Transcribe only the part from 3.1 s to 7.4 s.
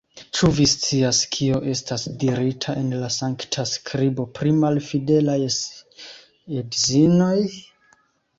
Sankta Skribo pri malfidelaj edzinoj?